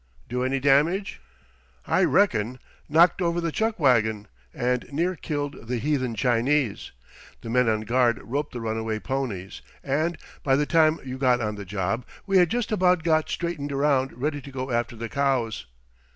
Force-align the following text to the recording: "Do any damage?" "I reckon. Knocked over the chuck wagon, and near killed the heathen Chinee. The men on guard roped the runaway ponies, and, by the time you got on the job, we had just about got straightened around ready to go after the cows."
"Do 0.27 0.43
any 0.43 0.59
damage?" 0.59 1.21
"I 1.85 2.03
reckon. 2.03 2.57
Knocked 2.89 3.21
over 3.21 3.39
the 3.39 3.51
chuck 3.51 3.77
wagon, 3.79 4.27
and 4.51 4.91
near 4.91 5.15
killed 5.15 5.67
the 5.67 5.77
heathen 5.77 6.15
Chinee. 6.15 6.75
The 7.41 7.51
men 7.51 7.69
on 7.69 7.81
guard 7.81 8.19
roped 8.23 8.51
the 8.53 8.61
runaway 8.61 8.97
ponies, 8.97 9.61
and, 9.83 10.17
by 10.41 10.55
the 10.55 10.65
time 10.65 10.99
you 11.05 11.19
got 11.19 11.39
on 11.39 11.53
the 11.53 11.65
job, 11.65 12.03
we 12.25 12.37
had 12.39 12.49
just 12.49 12.71
about 12.71 13.03
got 13.03 13.29
straightened 13.29 13.71
around 13.71 14.11
ready 14.19 14.41
to 14.41 14.49
go 14.51 14.71
after 14.71 14.95
the 14.95 15.07
cows." 15.07 15.67